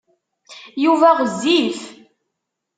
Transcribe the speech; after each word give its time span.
Yuba 0.83 1.09
ɣezzif. 1.17 1.79